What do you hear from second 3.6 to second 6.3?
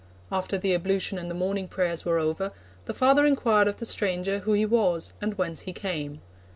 of the stranger who he was and whence he came.